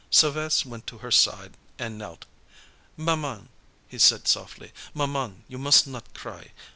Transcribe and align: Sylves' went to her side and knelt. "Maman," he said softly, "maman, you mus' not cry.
Sylves' 0.09 0.65
went 0.65 0.87
to 0.87 0.97
her 0.97 1.11
side 1.11 1.57
and 1.77 1.95
knelt. 1.99 2.25
"Maman," 2.97 3.49
he 3.87 3.99
said 3.99 4.27
softly, 4.27 4.71
"maman, 4.95 5.43
you 5.47 5.59
mus' 5.59 5.85
not 5.85 6.15
cry. 6.15 6.53